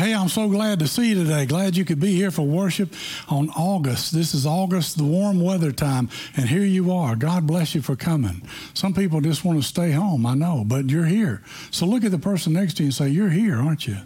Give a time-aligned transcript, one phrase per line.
[0.00, 1.44] Hey, I'm so glad to see you today.
[1.44, 2.94] Glad you could be here for worship
[3.28, 4.14] on August.
[4.14, 7.14] This is August, the warm weather time, and here you are.
[7.14, 8.40] God bless you for coming.
[8.72, 11.42] Some people just want to stay home, I know, but you're here.
[11.70, 13.98] So look at the person next to you and say, You're here, aren't you?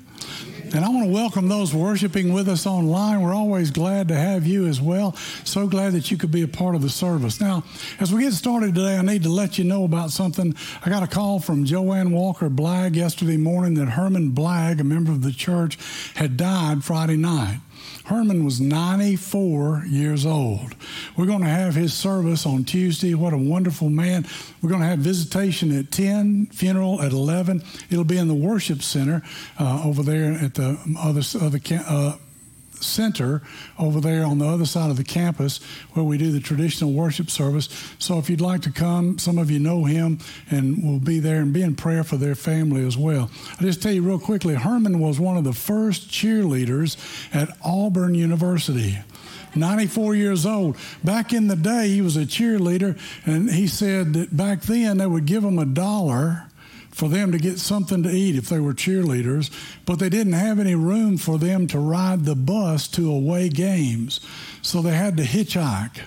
[0.74, 3.20] And I want to welcome those worshiping with us online.
[3.22, 5.12] We're always glad to have you as well.
[5.44, 7.40] So glad that you could be a part of the service.
[7.40, 7.62] Now,
[8.00, 10.52] as we get started today, I need to let you know about something.
[10.84, 15.12] I got a call from Joanne Walker Blagg yesterday morning that Herman Blagg, a member
[15.12, 15.78] of the church,
[16.16, 17.60] had died Friday night.
[18.04, 20.74] Herman was 94 years old.
[21.16, 23.14] We're going to have his service on Tuesday.
[23.14, 24.26] What a wonderful man.
[24.60, 27.62] We're going to have visitation at 10, funeral at 11.
[27.90, 29.22] It'll be in the worship center
[29.58, 32.16] uh, over there at the other, other uh,
[32.82, 33.42] center
[33.78, 35.60] over there on the other side of the campus
[35.92, 37.68] where we do the traditional worship service.
[37.98, 40.18] So if you'd like to come, some of you know him
[40.50, 43.30] and will be there and be in prayer for their family as well.
[43.52, 46.96] I'll just tell you real quickly Herman was one of the first cheerleaders
[47.34, 48.98] at Auburn University.
[49.56, 50.76] 94 years old.
[51.02, 55.06] Back in the day, he was a cheerleader, and he said that back then they
[55.06, 56.50] would give him a dollar
[56.94, 59.50] for them to get something to eat if they were cheerleaders,
[59.84, 64.20] but they didn't have any room for them to ride the bus to away games,
[64.62, 65.98] so they had to hitchhike.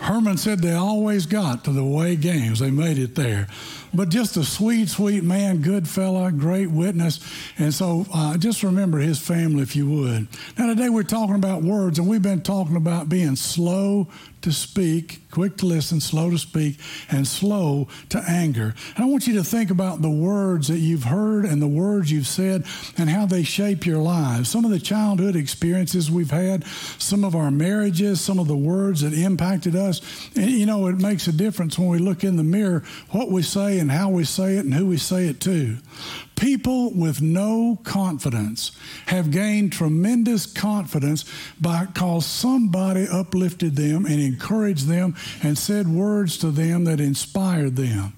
[0.00, 2.60] Herman said they always got to the away games.
[2.60, 3.48] They made it there
[3.92, 7.20] but just a sweet, sweet man, good fella, great witness.
[7.58, 10.28] And so uh, just remember his family if you would.
[10.58, 14.08] Now, today we're talking about words, and we've been talking about being slow
[14.48, 16.78] to speak, quick to listen, slow to speak,
[17.10, 18.74] and slow to anger.
[18.96, 22.10] And I want you to think about the words that you've heard and the words
[22.10, 22.64] you've said
[22.96, 24.48] and how they shape your lives.
[24.48, 29.02] Some of the childhood experiences we've had, some of our marriages, some of the words
[29.02, 30.00] that impacted us.
[30.34, 33.42] And, you know, it makes a difference when we look in the mirror what we
[33.42, 35.76] say and how we say it and who we say it to.
[36.38, 38.70] People with no confidence
[39.06, 41.24] have gained tremendous confidence
[41.60, 48.12] because somebody uplifted them and encouraged them and said words to them that inspired them.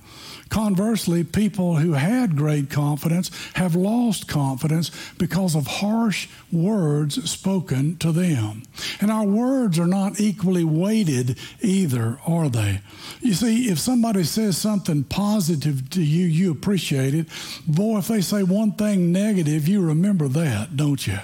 [0.51, 8.11] Conversely, people who had great confidence have lost confidence because of harsh words spoken to
[8.11, 8.65] them.
[9.01, 12.81] And our words are not equally weighted either, are they?
[13.21, 17.27] You see, if somebody says something positive to you, you appreciate it.
[17.67, 21.19] Boy, if they say one thing negative, you remember that, don't you?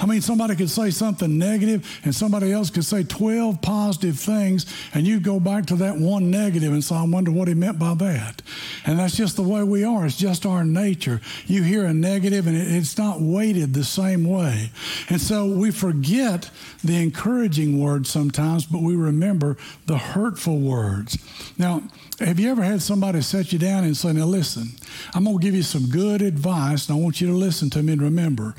[0.00, 4.66] I mean, somebody could say something negative and somebody else could say 12 positive things,
[4.94, 7.78] and you go back to that one negative and say, I wonder what he meant
[7.78, 8.42] by that.
[8.86, 10.06] And that's just the way we are.
[10.06, 11.20] It's just our nature.
[11.46, 14.70] You hear a negative and it's not weighted the same way.
[15.08, 16.50] And so we forget
[16.84, 19.56] the encouraging words sometimes, but we remember
[19.86, 21.18] the hurtful words.
[21.58, 21.82] Now,
[22.20, 24.70] have you ever had somebody set you down and say, Now listen,
[25.14, 27.82] I'm going to give you some good advice, and I want you to listen to
[27.82, 28.54] me and remember.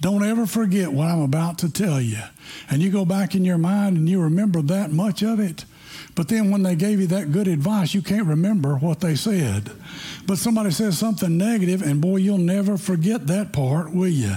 [0.00, 2.18] Don't ever forget what I'm about to tell you.
[2.68, 5.64] And you go back in your mind and you remember that much of it.
[6.14, 9.70] But then when they gave you that good advice, you can't remember what they said.
[10.26, 14.36] But somebody says something negative, and boy, you'll never forget that part, will you?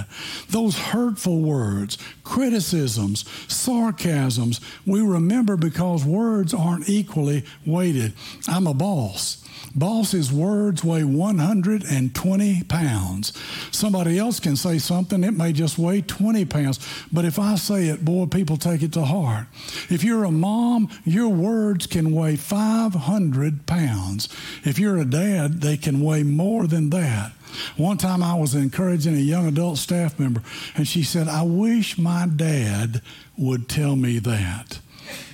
[0.49, 8.13] Those hurtful words, criticisms, sarcasms, we remember because words aren't equally weighted.
[8.47, 9.42] I'm a boss.
[9.75, 13.33] Boss's words weigh 120 pounds.
[13.71, 16.79] Somebody else can say something, it may just weigh 20 pounds.
[17.11, 19.47] But if I say it, boy, people take it to heart.
[19.89, 24.29] If you're a mom, your words can weigh 500 pounds.
[24.63, 27.31] If you're a dad, they can weigh more than that.
[27.77, 30.41] One time I was encouraging a young adult staff member,
[30.75, 33.01] and she said, I wish my dad
[33.37, 34.79] would tell me that.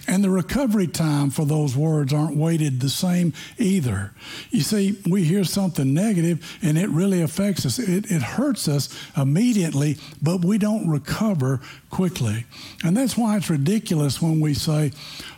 [0.07, 4.11] And the recovery time for those words aren't weighted the same either.
[4.49, 7.77] You see, we hear something negative and it really affects us.
[7.77, 12.45] It, it hurts us immediately, but we don't recover quickly.
[12.83, 14.91] And that's why it's ridiculous when we say,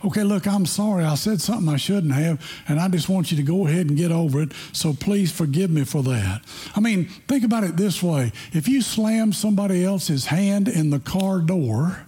[0.06, 3.38] okay, look, I'm sorry, I said something I shouldn't have, and I just want you
[3.38, 6.42] to go ahead and get over it, so please forgive me for that.
[6.76, 11.00] I mean, think about it this way if you slam somebody else's hand in the
[11.00, 12.06] car door,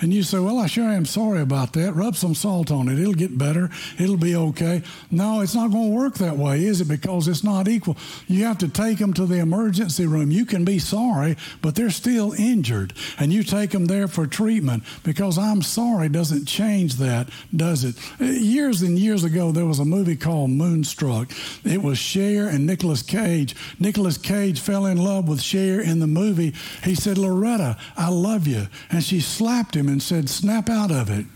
[0.00, 1.94] and you say, Well, I sure am sorry about that.
[1.94, 2.98] Rub some salt on it.
[2.98, 3.70] It'll get better.
[3.98, 4.82] It'll be okay.
[5.10, 6.88] No, it's not going to work that way, is it?
[6.88, 7.96] Because it's not equal.
[8.26, 10.30] You have to take them to the emergency room.
[10.30, 12.92] You can be sorry, but they're still injured.
[13.18, 17.96] And you take them there for treatment because I'm sorry doesn't change that, does it?
[18.20, 21.32] Years and years ago, there was a movie called Moonstruck.
[21.64, 23.56] It was Cher and Nicolas Cage.
[23.78, 26.54] Nicolas Cage fell in love with Cher in the movie.
[26.84, 28.68] He said, Loretta, I love you.
[28.90, 31.26] And she slapped him and said, Snap out of it.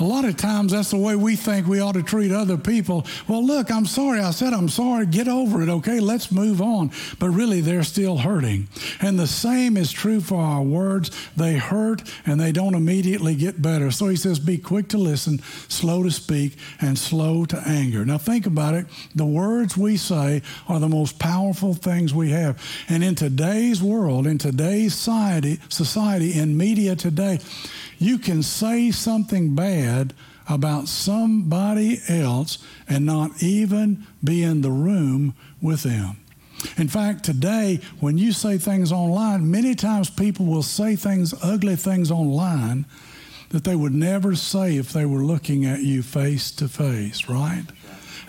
[0.00, 3.06] A lot of times that's the way we think we ought to treat other people.
[3.28, 4.20] Well, look, I'm sorry.
[4.20, 5.04] I said I'm sorry.
[5.04, 6.00] Get over it, okay?
[6.00, 6.90] Let's move on.
[7.18, 8.68] But really, they're still hurting.
[9.02, 11.10] And the same is true for our words.
[11.36, 13.90] They hurt and they don't immediately get better.
[13.90, 18.02] So he says, be quick to listen, slow to speak, and slow to anger.
[18.06, 18.86] Now, think about it.
[19.14, 22.62] The words we say are the most powerful things we have.
[22.88, 27.40] And in today's world, in today's society, society in media today,
[27.98, 29.89] you can say something bad
[30.48, 32.58] about somebody else
[32.88, 36.16] and not even be in the room with them.
[36.76, 41.76] In fact, today, when you say things online, many times people will say things, ugly
[41.76, 42.84] things online,
[43.50, 47.64] that they would never say if they were looking at you face to face, right?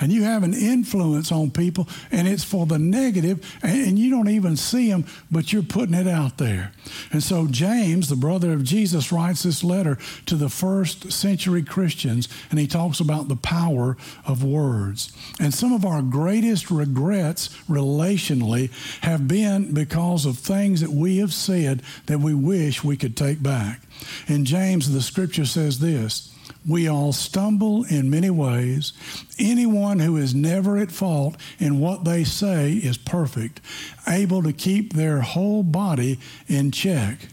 [0.02, 4.30] And you have an influence on people, and it's for the negative, and you don't
[4.30, 6.74] even see them, but you're putting it out there.
[7.12, 12.28] And so James, the brother of Jesus, writes this letter to the first century Christians,
[12.50, 13.96] and he talks about the power
[14.26, 15.14] of words.
[15.40, 18.72] And some of our greatest regrets relationally
[19.02, 23.42] have been because of things that we have said that we wish we could take
[23.44, 23.82] back.
[24.28, 26.28] In James, the scripture says this
[26.68, 28.94] we all stumble in many ways.
[29.40, 33.62] Anyone who is never at fault in what they say is perfect,
[34.08, 37.30] able to keep their whole body in check.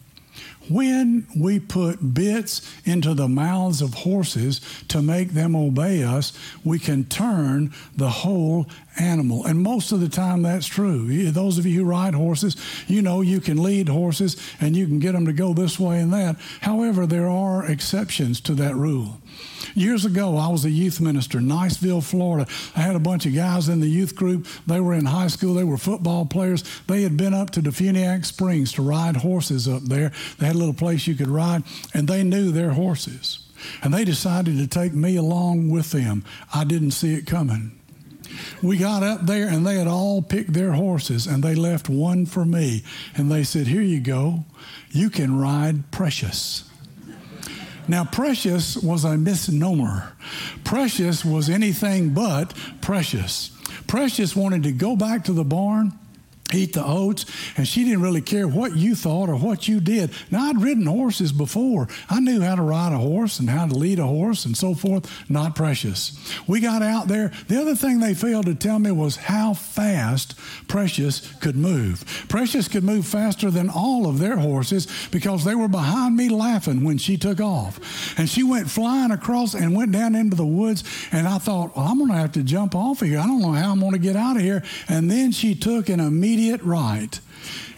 [0.69, 6.33] When we put bits into the mouths of horses to make them obey us,
[6.65, 8.67] we can turn the whole
[8.99, 9.47] animal.
[9.47, 11.31] And most of the time, that's true.
[11.31, 12.57] Those of you who ride horses,
[12.87, 16.01] you know you can lead horses and you can get them to go this way
[16.01, 16.37] and that.
[16.61, 19.21] However, there are exceptions to that rule.
[19.79, 22.51] Years ago, I was a youth minister, in Niceville, Florida.
[22.75, 24.49] I had a bunch of guys in the youth group.
[24.67, 26.65] They were in high school, they were football players.
[26.89, 30.11] They had been up to Defuniak Springs to ride horses up there.
[30.39, 31.63] They had a little place you could ride,
[31.95, 33.39] and they knew their horses.
[33.81, 36.25] And they decided to take me along with them.
[36.53, 37.79] I didn't see it coming.
[38.61, 42.27] We got up there and they had all picked their horses and they left one
[42.27, 42.83] for me.
[43.15, 44.45] And they said, Here you go.
[44.91, 46.68] You can ride Precious.
[47.89, 50.13] Now, precious was a misnomer.
[50.63, 53.51] Precious was anything but precious.
[53.87, 55.99] Precious wanted to go back to the barn
[56.53, 60.11] eat the oats, and she didn't really care what you thought or what you did.
[60.31, 61.89] Now, I'd ridden horses before.
[62.09, 64.75] I knew how to ride a horse and how to lead a horse and so
[64.75, 65.11] forth.
[65.29, 66.19] Not precious.
[66.47, 67.33] We got out there.
[67.49, 70.35] The other thing they failed to tell me was how fast
[70.69, 72.05] Precious could move.
[72.29, 76.85] Precious could move faster than all of their horses because they were behind me laughing
[76.85, 78.19] when she took off.
[78.19, 80.85] And she went flying across and went down into the woods.
[81.13, 83.19] And I thought, well, I'm going to have to jump off of here.
[83.19, 84.63] I don't know how I'm going to get out of here.
[84.89, 87.21] And then she took an immediate immediate right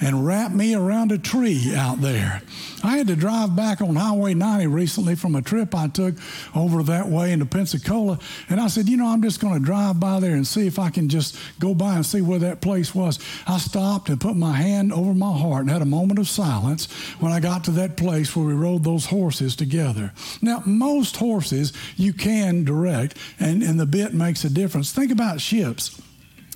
[0.02, 2.42] and wrap me around a tree out there.
[2.82, 6.16] I had to drive back on Highway 90 recently from a trip I took
[6.54, 8.18] over that way into Pensacola.
[8.50, 10.78] And I said, you know, I'm just going to drive by there and see if
[10.78, 13.18] I can just go by and see where that place was.
[13.46, 16.90] I stopped and put my hand over my heart and had a moment of silence
[17.18, 20.12] when I got to that place where we rode those horses together.
[20.42, 24.92] Now, most horses you can direct, and, and the bit makes a difference.
[24.92, 26.00] Think about ships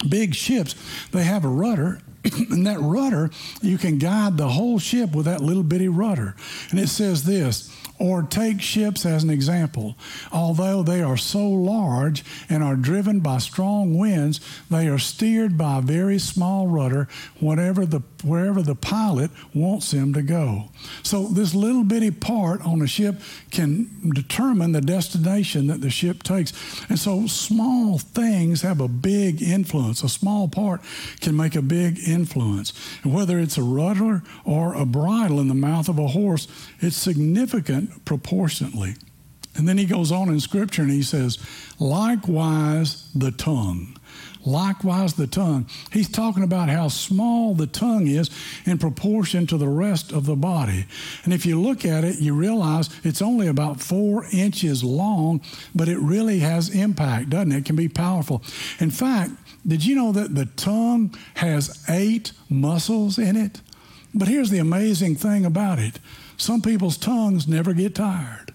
[0.08, 0.74] big ships,
[1.10, 2.00] they have a rudder.
[2.50, 3.30] and that rudder,
[3.60, 6.34] you can guide the whole ship with that little bitty rudder.
[6.70, 9.96] And it says this or take ships as an example.
[10.32, 15.78] Although they are so large and are driven by strong winds, they are steered by
[15.78, 17.08] a very small rudder
[17.40, 20.70] whatever the, wherever the pilot wants them to go.
[21.02, 23.20] So, this little bitty part on a ship
[23.50, 26.52] can determine the destination that the ship takes.
[26.88, 30.02] And so, small things have a big influence.
[30.02, 30.80] A small part
[31.20, 32.72] can make a big influence.
[33.02, 36.48] And whether it's a rudder or a bridle in the mouth of a horse,
[36.80, 38.94] it's significant proportionately.
[39.56, 41.38] And then he goes on in Scripture and he says,
[41.78, 43.96] likewise the tongue.
[44.44, 45.66] Likewise the tongue.
[45.90, 48.30] He's talking about how small the tongue is
[48.66, 50.86] in proportion to the rest of the body.
[51.24, 55.40] And if you look at it, you realize it's only about four inches long,
[55.74, 57.58] but it really has impact, doesn't it?
[57.58, 58.42] It can be powerful.
[58.80, 59.30] In fact,
[59.66, 63.62] did you know that the tongue has eight muscles in it?
[64.12, 65.98] But here's the amazing thing about it
[66.44, 68.52] some people's tongues never get tired.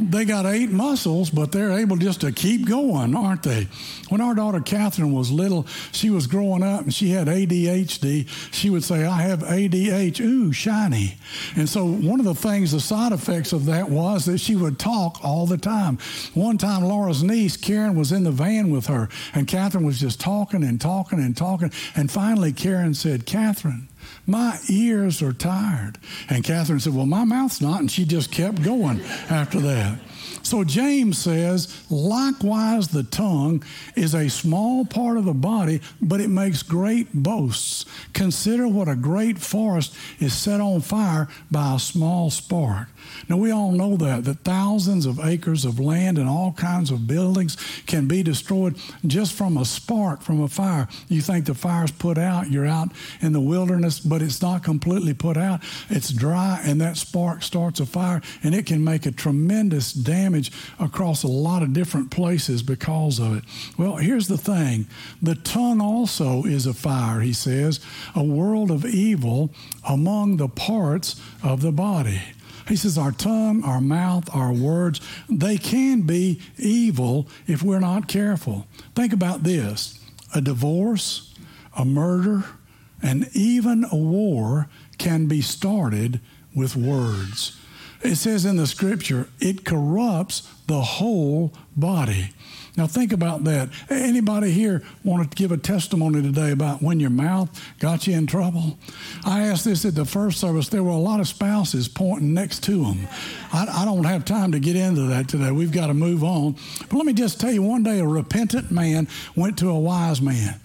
[0.00, 3.68] They got eight muscles, but they're able just to keep going, aren't they?
[4.08, 8.28] When our daughter Catherine was little, she was growing up and she had ADHD.
[8.52, 11.16] She would say, I have ADH, ooh, shiny.
[11.56, 14.78] And so, one of the things, the side effects of that was that she would
[14.78, 15.98] talk all the time.
[16.34, 20.20] One time, Laura's niece, Karen, was in the van with her, and Catherine was just
[20.20, 21.70] talking and talking and talking.
[21.94, 23.88] And finally, Karen said, Catherine,
[24.26, 25.98] My ears are tired.
[26.28, 27.80] And Catherine said, Well, my mouth's not.
[27.80, 29.98] And she just kept going after that.
[30.42, 33.64] So James says, likewise, the tongue
[33.96, 37.86] is a small part of the body, but it makes great boasts.
[38.12, 42.88] Consider what a great forest is set on fire by a small spark.
[43.28, 47.06] Now, we all know that, that thousands of acres of land and all kinds of
[47.06, 47.56] buildings
[47.86, 50.88] can be destroyed just from a spark from a fire.
[51.08, 52.88] You think the fire's put out, you're out
[53.20, 55.60] in the wilderness, but it's not completely put out.
[55.88, 60.52] It's dry, and that spark starts a fire, and it can make a tremendous damage
[60.78, 63.44] across a lot of different places because of it.
[63.78, 64.86] Well, here's the thing
[65.22, 67.80] the tongue also is a fire, he says,
[68.14, 69.50] a world of evil
[69.88, 72.20] among the parts of the body.
[72.66, 78.08] He says our tongue, our mouth, our words, they can be evil if we're not
[78.08, 78.66] careful.
[78.94, 80.00] Think about this
[80.34, 81.34] a divorce,
[81.76, 82.44] a murder,
[83.02, 84.68] and even a war
[84.98, 86.20] can be started
[86.54, 87.60] with words.
[88.02, 92.30] It says in the scripture, it corrupts the whole body.
[92.76, 93.68] Now think about that.
[93.88, 98.26] Anybody here want to give a testimony today about when your mouth got you in
[98.26, 98.76] trouble?
[99.24, 100.68] I asked this at the first service.
[100.68, 103.06] There were a lot of spouses pointing next to them.
[103.52, 105.52] I, I don't have time to get into that today.
[105.52, 106.56] We've got to move on.
[106.88, 109.06] But let me just tell you, one day a repentant man
[109.36, 110.60] went to a wise man.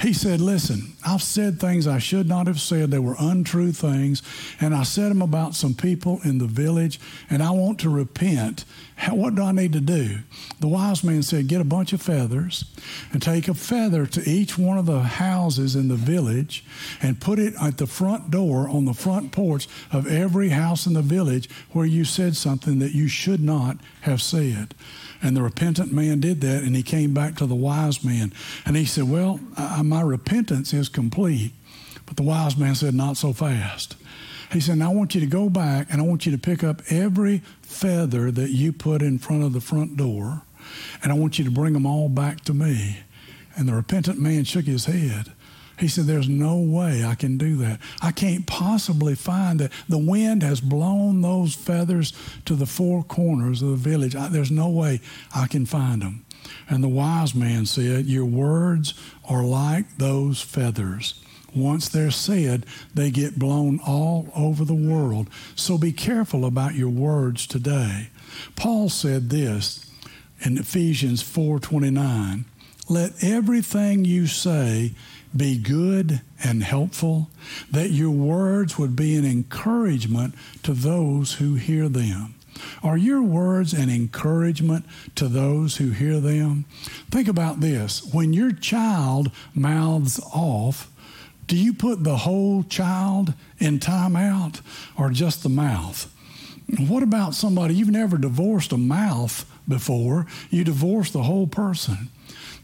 [0.00, 2.90] He said, Listen, I've said things I should not have said.
[2.90, 4.22] They were untrue things.
[4.60, 8.66] And I said them about some people in the village, and I want to repent.
[9.10, 10.18] What do I need to do?
[10.60, 12.64] The wise man said, Get a bunch of feathers
[13.12, 16.64] and take a feather to each one of the houses in the village
[17.02, 20.94] and put it at the front door on the front porch of every house in
[20.94, 24.74] the village where you said something that you should not have said.
[25.22, 28.32] And the repentant man did that, and he came back to the wise man.
[28.64, 31.52] And he said, Well, I, my repentance is complete.
[32.06, 33.96] But the wise man said, Not so fast.
[34.52, 36.62] He said, Now I want you to go back and I want you to pick
[36.62, 40.42] up every feather that you put in front of the front door,
[41.02, 42.98] and I want you to bring them all back to me.
[43.56, 45.32] And the repentant man shook his head.
[45.78, 47.80] He said, There's no way I can do that.
[48.00, 49.72] I can't possibly find that.
[49.88, 52.12] The wind has blown those feathers
[52.44, 54.14] to the four corners of the village.
[54.14, 55.00] I, there's no way
[55.34, 56.24] I can find them.
[56.68, 58.94] And the wise man said, Your words
[59.28, 61.20] are like those feathers.
[61.54, 65.28] Once they're said, they get blown all over the world.
[65.54, 68.08] So be careful about your words today.
[68.56, 69.86] Paul said this
[70.40, 72.44] in Ephesians 4:29,
[72.88, 74.92] "Let everything you say
[75.36, 77.30] be good and helpful,
[77.70, 82.34] that your words would be an encouragement to those who hear them.
[82.82, 84.84] Are your words an encouragement
[85.16, 86.66] to those who hear them?
[87.10, 88.04] Think about this.
[88.12, 90.88] When your child mouths off,
[91.46, 94.60] do you put the whole child in timeout
[94.96, 96.10] or just the mouth?
[96.78, 100.26] What about somebody you've never divorced a mouth before?
[100.50, 102.08] You divorce the whole person.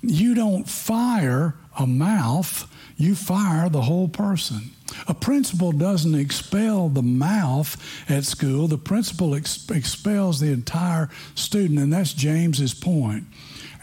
[0.03, 4.71] You don't fire a mouth, you fire the whole person.
[5.07, 7.77] A principal doesn't expel the mouth
[8.11, 13.25] at school, the principal ex- expels the entire student, and that's James's point.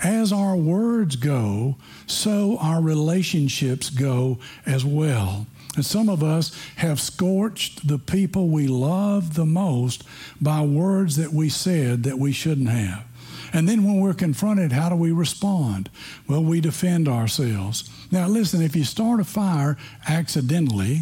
[0.03, 1.75] As our words go,
[2.05, 5.47] so our relationships go as well.
[5.75, 10.03] And some of us have scorched the people we love the most
[10.41, 13.05] by words that we said that we shouldn't have.
[13.53, 15.89] And then when we're confronted, how do we respond?
[16.27, 17.89] Well, we defend ourselves.
[18.11, 19.77] Now, listen, if you start a fire
[20.07, 21.01] accidentally,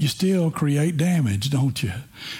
[0.00, 1.92] you still create damage, don't you?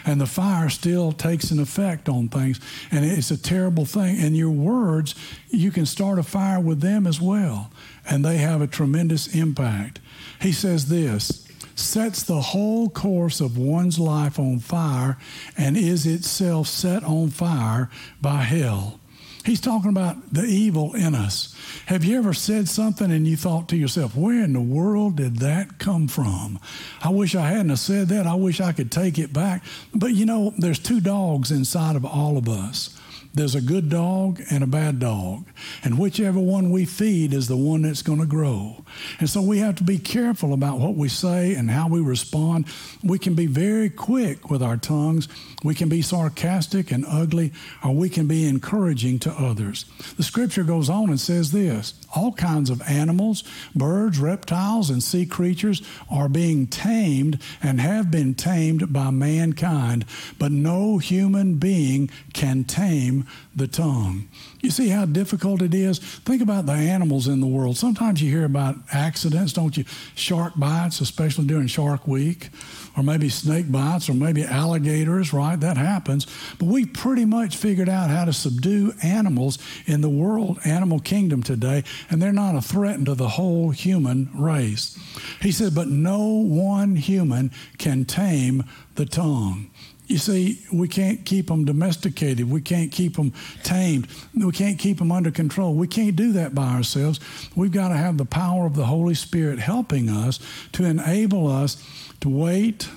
[0.06, 2.58] And the fire still takes an effect on things.
[2.90, 4.18] And it's a terrible thing.
[4.18, 5.14] And your words,
[5.50, 7.70] you can start a fire with them as well.
[8.08, 10.00] And they have a tremendous impact.
[10.40, 15.18] He says this sets the whole course of one's life on fire
[15.58, 17.90] and is itself set on fire
[18.22, 19.00] by hell.
[19.44, 21.54] He's talking about the evil in us.
[21.86, 25.36] Have you ever said something and you thought to yourself, where in the world did
[25.38, 26.60] that come from?
[27.02, 28.26] I wish I hadn't said that.
[28.26, 29.64] I wish I could take it back.
[29.94, 32.99] But you know, there's two dogs inside of all of us.
[33.32, 35.46] There's a good dog and a bad dog.
[35.84, 38.84] And whichever one we feed is the one that's going to grow.
[39.20, 42.66] And so we have to be careful about what we say and how we respond.
[43.04, 45.28] We can be very quick with our tongues.
[45.62, 47.52] We can be sarcastic and ugly,
[47.84, 49.84] or we can be encouraging to others.
[50.16, 53.44] The scripture goes on and says this all kinds of animals,
[53.74, 60.04] birds, reptiles, and sea creatures are being tamed and have been tamed by mankind,
[60.38, 64.28] but no human being can tame tame the tongue.
[64.60, 65.98] You see how difficult it is?
[65.98, 67.76] Think about the animals in the world.
[67.76, 69.84] Sometimes you hear about accidents, don't you?
[70.14, 72.50] Shark bites, especially during Shark Week,
[72.96, 75.58] or maybe snake bites, or maybe alligators, right?
[75.58, 76.26] That happens.
[76.58, 81.42] But we pretty much figured out how to subdue animals in the world, animal kingdom
[81.42, 84.98] today, and they're not a threat to the whole human race.
[85.40, 88.64] He said, but no one human can tame
[88.96, 89.69] the tongue.
[90.10, 92.50] You see, we can't keep them domesticated.
[92.50, 94.08] We can't keep them tamed.
[94.34, 95.74] We can't keep them under control.
[95.74, 97.20] We can't do that by ourselves.
[97.54, 100.40] We've got to have the power of the Holy Spirit helping us
[100.72, 101.80] to enable us
[102.22, 102.88] to wait,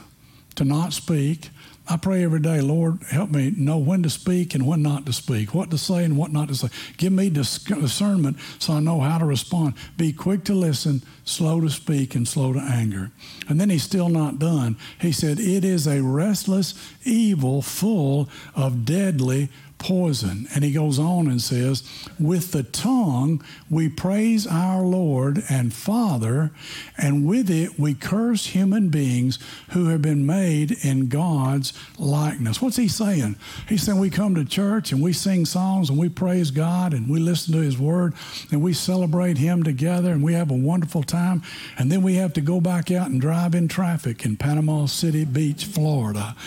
[0.55, 1.51] to not speak,
[1.87, 5.13] I pray every day, Lord, help me know when to speak and when not to
[5.13, 6.69] speak, what to say and what not to say.
[6.95, 9.73] Give me discernment so I know how to respond.
[9.97, 13.11] Be quick to listen, slow to speak, and slow to anger.
[13.49, 14.77] And then he's still not done.
[15.01, 16.73] He said, It is a restless
[17.03, 19.49] evil full of deadly
[19.83, 20.47] poison.
[20.55, 21.83] And he goes on and says,
[22.17, 26.51] With the tongue we praise our Lord and Father,
[26.97, 29.37] and with it we curse human beings
[29.71, 32.61] who have been made in God's likeness.
[32.61, 33.35] What's he saying?
[33.67, 37.09] He's saying we come to church and we sing songs and we praise God and
[37.09, 38.13] we listen to his word
[38.51, 41.41] and we celebrate him together and we have a wonderful time.
[41.77, 45.25] And then we have to go back out and drive in traffic in Panama City
[45.25, 46.37] Beach, Florida.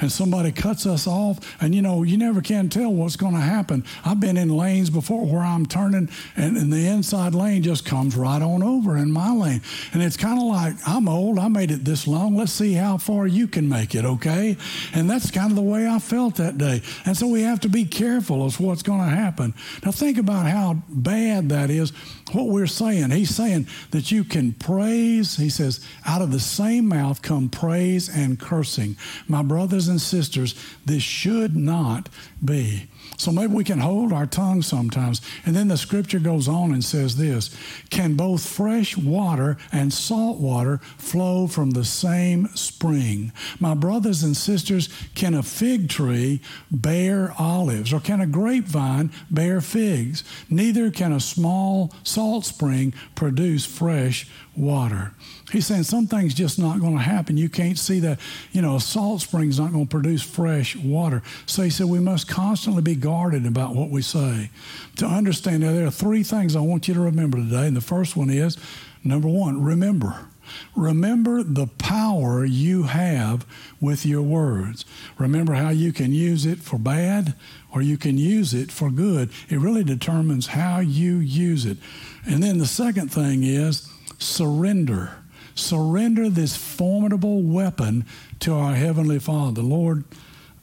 [0.00, 3.34] And somebody cuts us off, and you know, you never can tell tell what's going
[3.34, 3.84] to happen.
[4.04, 8.14] I've been in lanes before where I'm turning and, and the inside lane just comes
[8.14, 9.62] right on over in my lane.
[9.92, 12.98] And it's kind of like, I'm old, I made it this long, let's see how
[12.98, 14.56] far you can make it, okay?
[14.92, 16.82] And that's kind of the way I felt that day.
[17.06, 19.54] And so we have to be careful of what's going to happen.
[19.84, 21.92] Now think about how bad that is,
[22.32, 23.10] what we're saying.
[23.10, 28.08] He's saying that you can praise, he says, out of the same mouth come praise
[28.08, 28.96] and cursing.
[29.28, 30.54] My brothers and sisters,
[30.84, 32.08] this should not
[32.44, 32.88] be.
[33.16, 35.20] So maybe we can hold our tongue sometimes.
[35.46, 37.54] And then the scripture goes on and says this
[37.90, 43.32] Can both fresh water and salt water flow from the same spring?
[43.60, 46.40] My brothers and sisters, can a fig tree
[46.70, 47.92] bear olives?
[47.92, 50.24] Or can a grapevine bear figs?
[50.50, 55.12] Neither can a small salt spring produce fresh water.
[55.50, 57.36] He's saying some things just not going to happen.
[57.36, 58.20] You can't see that,
[58.52, 61.22] you know, a salt spring is not going to produce fresh water.
[61.46, 64.50] So he said we must constantly be guarded about what we say.
[64.96, 67.66] To understand that there are three things I want you to remember today.
[67.66, 68.56] And the first one is
[69.02, 70.26] number one, remember.
[70.76, 73.46] Remember the power you have
[73.80, 74.84] with your words.
[75.18, 77.34] Remember how you can use it for bad
[77.72, 79.30] or you can use it for good.
[79.48, 81.78] It really determines how you use it.
[82.26, 83.88] And then the second thing is
[84.18, 85.12] surrender.
[85.54, 88.04] Surrender this formidable weapon
[88.40, 89.62] to our Heavenly Father.
[89.62, 90.04] Lord,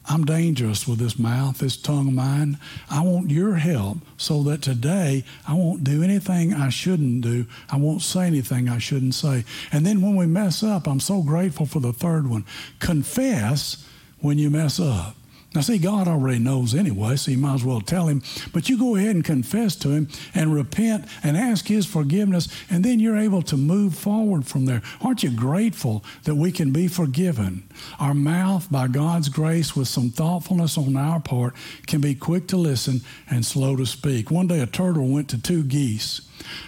[0.08, 2.58] I'm dangerous with this mouth, this tongue of mine.
[2.90, 7.46] I want your help so that today I won't do anything I shouldn't do.
[7.70, 9.44] I won't say anything I shouldn't say.
[9.70, 12.44] And then when we mess up, I'm so grateful for the third one.
[12.80, 13.86] Confess
[14.20, 15.14] when you mess up.
[15.54, 18.22] Now, see, God already knows anyway, so you might as well tell him.
[18.52, 22.84] But you go ahead and confess to him and repent and ask his forgiveness, and
[22.84, 24.82] then you're able to move forward from there.
[25.02, 27.68] Aren't you grateful that we can be forgiven?
[28.00, 31.54] Our mouth, by God's grace, with some thoughtfulness on our part,
[31.86, 34.30] can be quick to listen and slow to speak.
[34.30, 36.22] One day, a turtle went to two geese.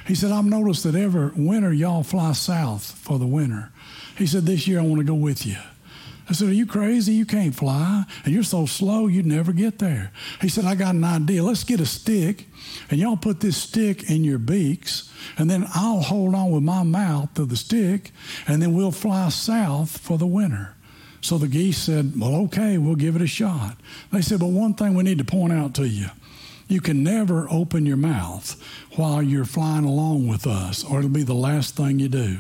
[0.07, 3.73] He said, I've noticed that every winter y'all fly south for the winter.
[4.17, 5.57] He said, This year I want to go with you.
[6.29, 7.13] I said, Are you crazy?
[7.13, 8.05] You can't fly.
[8.25, 10.13] And you're so slow, you'd never get there.
[10.41, 11.43] He said, I got an idea.
[11.43, 12.47] Let's get a stick,
[12.91, 16.83] and y'all put this stick in your beaks, and then I'll hold on with my
[16.83, 18.13] mouth to the stick,
[18.47, 20.75] and then we'll fly south for the winter.
[21.21, 23.77] So the geese said, Well, okay, we'll give it a shot.
[24.13, 26.07] They said, But one thing we need to point out to you
[26.75, 28.61] you can never open your mouth
[28.97, 32.39] while you're flying along with us, or it'll be the last thing you do.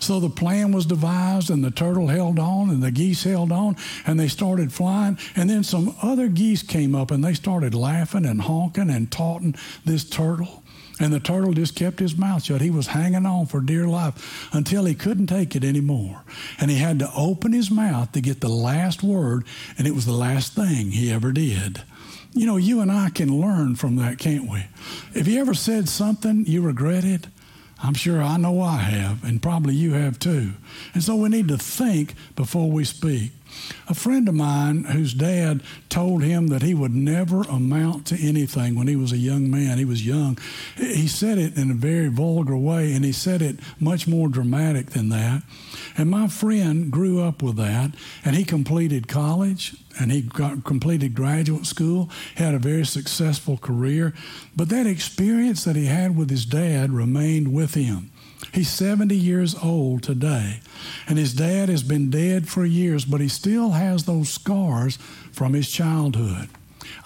[0.00, 3.76] So the plan was devised, and the turtle held on, and the geese held on,
[4.06, 5.18] and they started flying.
[5.36, 9.54] And then some other geese came up, and they started laughing and honking and taunting
[9.84, 10.62] this turtle.
[11.00, 12.60] And the turtle just kept his mouth shut.
[12.60, 16.22] He was hanging on for dear life until he couldn't take it anymore.
[16.60, 19.44] And he had to open his mouth to get the last word,
[19.76, 21.82] and it was the last thing he ever did.
[22.34, 24.64] You know, you and I can learn from that, can't we?
[25.14, 27.28] If you ever said something you regretted,
[27.82, 30.52] I'm sure I know I have, and probably you have too.
[30.94, 33.30] And so we need to think before we speak.
[33.88, 38.74] A friend of mine whose dad told him that he would never amount to anything
[38.74, 39.78] when he was a young man.
[39.78, 40.38] He was young.
[40.76, 44.90] He said it in a very vulgar way, and he said it much more dramatic
[44.90, 45.42] than that.
[45.96, 47.92] And my friend grew up with that,
[48.24, 54.12] and he completed college and he got, completed graduate school, had a very successful career.
[54.56, 58.10] But that experience that he had with his dad remained with him.
[58.54, 60.60] He's 70 years old today,
[61.08, 64.96] and his dad has been dead for years, but he still has those scars
[65.32, 66.48] from his childhood.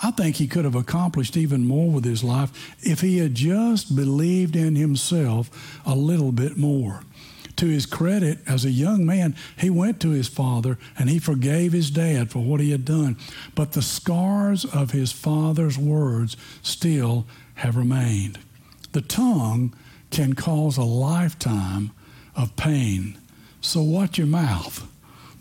[0.03, 3.97] I think he could have accomplished even more with his life if he had just
[3.97, 7.01] believed in himself a little bit more.
[7.57, 11.73] To his credit, as a young man, he went to his father and he forgave
[11.73, 13.17] his dad for what he had done.
[13.55, 18.39] But the scars of his father's words still have remained.
[18.93, 19.73] The tongue
[20.11, 21.91] can cause a lifetime
[22.35, 23.19] of pain.
[23.61, 24.87] So watch your mouth.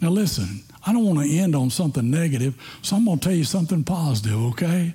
[0.02, 3.36] Now, listen, I don't want to end on something negative, so I'm going to tell
[3.36, 4.94] you something positive, okay?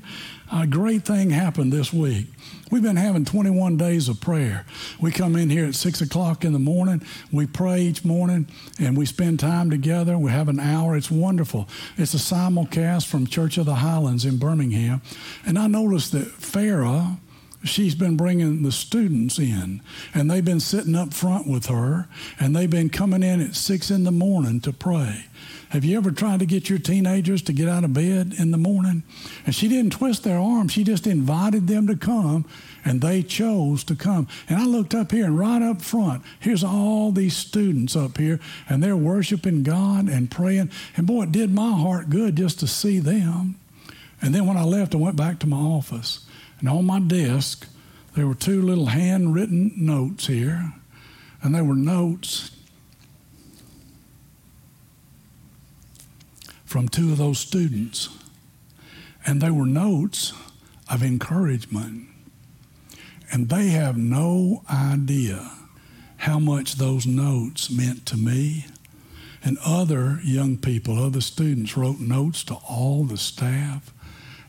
[0.51, 2.27] A great thing happened this week.
[2.71, 4.65] We've been having 21 days of prayer.
[5.01, 7.03] We come in here at 6 o'clock in the morning.
[7.31, 10.17] We pray each morning and we spend time together.
[10.17, 10.97] We have an hour.
[10.97, 11.69] It's wonderful.
[11.99, 15.03] It's a simulcast from Church of the Highlands in Birmingham.
[15.45, 17.19] And I noticed that Farah,
[17.65, 19.81] she's been bringing the students in
[20.15, 22.09] and they've been sitting up front with her
[22.41, 25.27] and they've been coming in at six in the morning to pray.
[25.71, 28.59] Have you ever tried to get your teenagers to get out of bed in the
[28.59, 29.05] morning?
[29.47, 30.69] And she didn't twist their arm.
[30.69, 32.45] She just invited them to come
[32.85, 34.29] and they chose to come.
[34.49, 38.39] And i looked up here and right up front here's all these students up here
[38.69, 40.71] and they're worshiping god and praying.
[40.97, 43.57] And boy it did my heart good just to see them.
[44.21, 46.27] And then when i left i went back to my office
[46.63, 47.69] and on my desk,
[48.15, 50.73] there were two little handwritten notes here,
[51.43, 52.53] and they were notes
[56.65, 58.09] from two of those students.
[59.27, 60.33] And they were notes
[60.89, 62.09] of encouragement.
[63.31, 65.51] And they have no idea
[66.19, 68.67] how much those notes meant to me.
[69.45, 73.93] And other young people, other students wrote notes to all the staff.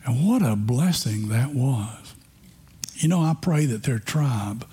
[0.06, 2.14] And what a blessing that was.
[2.96, 4.68] You know, I pray that their tribe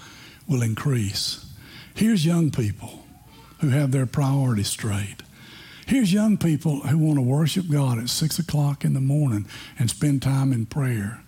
[0.49, 1.47] will increase.
[1.95, 3.05] Here's young people
[3.61, 5.17] who have their priorities straight.
[5.87, 9.47] Here's young people who want to worship God at six o'clock in the morning
[9.79, 11.23] and spend time in prayer.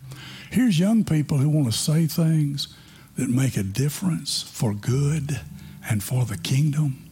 [0.51, 2.69] Here's young people who want to say things
[3.17, 5.41] that make a difference for good
[5.88, 7.09] and for the kingdom.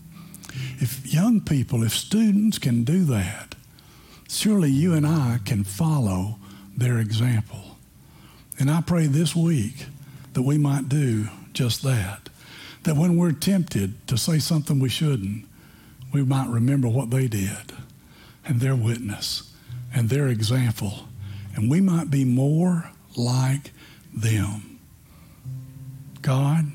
[0.79, 3.55] If young people, if students can do that,
[4.29, 6.39] surely you and I can follow
[6.81, 7.77] their example.
[8.59, 9.87] And I pray this week
[10.33, 12.29] that we might do just that.
[12.83, 15.47] That when we're tempted to say something we shouldn't,
[16.13, 17.73] we might remember what they did
[18.45, 19.55] and their witness
[19.95, 21.07] and their example.
[21.55, 23.73] And we might be more like
[24.15, 24.81] them.
[26.23, 26.73] God,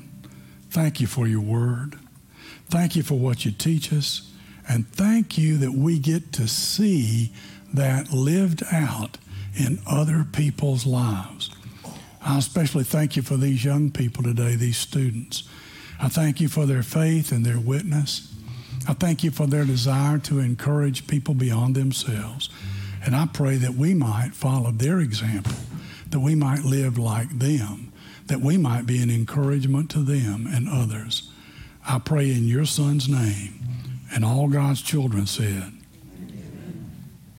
[0.70, 1.98] thank you for your word.
[2.68, 4.30] Thank you for what you teach us.
[4.68, 7.32] And thank you that we get to see
[7.72, 9.18] that lived out
[9.56, 11.50] in other people's lives.
[12.20, 15.44] I especially thank you for these young people today, these students.
[16.00, 18.34] I thank you for their faith and their witness.
[18.88, 22.50] I thank you for their desire to encourage people beyond themselves.
[23.04, 25.54] And I pray that we might follow their example,
[26.10, 27.92] that we might live like them,
[28.26, 31.30] that we might be an encouragement to them and others.
[31.88, 33.60] I pray in your son's name.
[34.12, 35.72] And all God's children said,